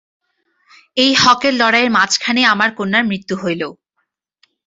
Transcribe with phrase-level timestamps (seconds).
[0.97, 3.61] এই হকের লড়াইয়ের মাঝখানেই আমার কন্যার মৃত্যু হইল।